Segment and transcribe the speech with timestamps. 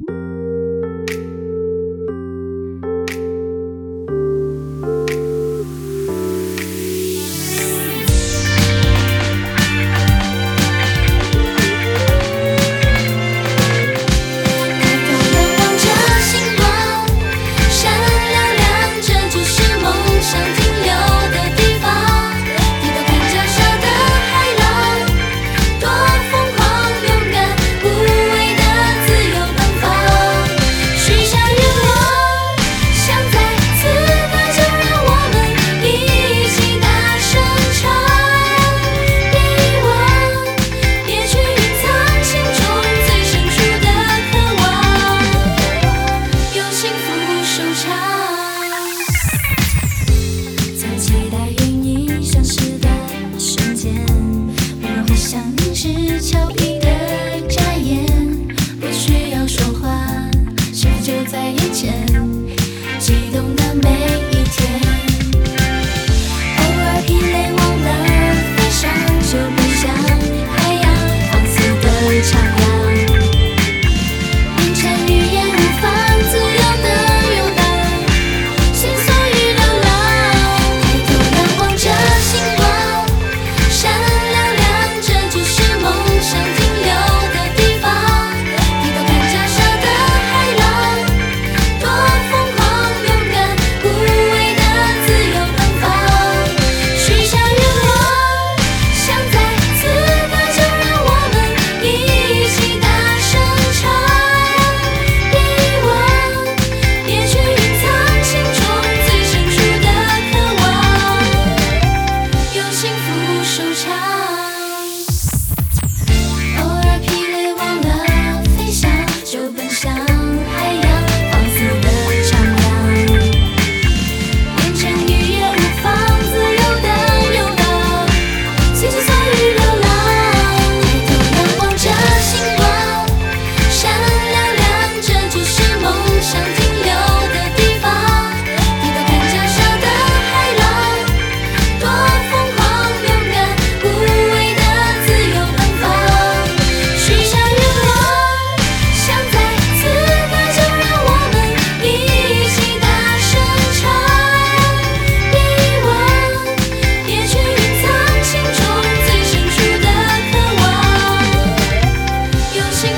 [0.00, 0.33] you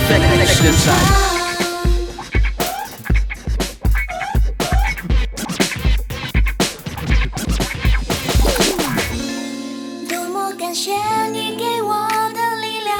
[0.09, 0.95] 都会顺畅
[10.09, 10.93] 多么感谢
[11.33, 12.95] 你给我的力量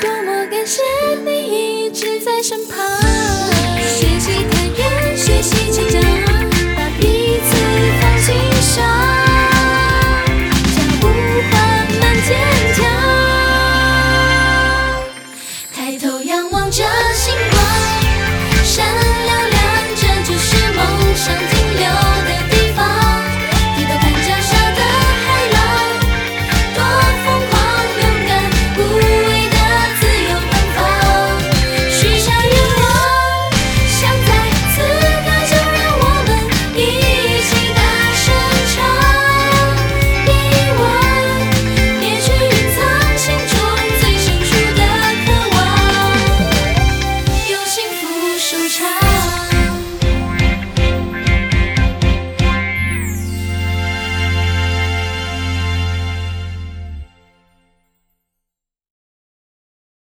[0.00, 0.80] 多么感谢
[1.24, 2.97] 你一直在身旁。